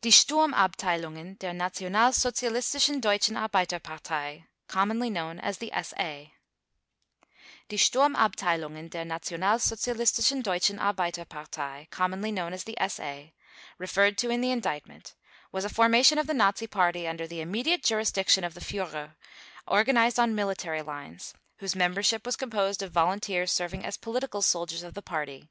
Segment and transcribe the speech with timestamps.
[0.00, 6.28] DIE STURMABTEILUNGEN DER NATIONALSOZIALISTISCHEN DEUTSCHEN ARBEITERPARTEI (COMMONLY KNOWN AS THE SA)
[7.68, 13.30] "Die Sturmabteilungen der Nationalsozialistischen Deutschen Arbeiterpartei (commonly known as the SA)"
[13.76, 15.14] referred to in the Indictment
[15.52, 19.16] was a formation of the Nazi Party under the immediate jurisdiction of the Führer,
[19.68, 24.94] organized on military lines, whose membership was composed of volunteers serving as political soldiers of
[24.94, 25.50] the Party.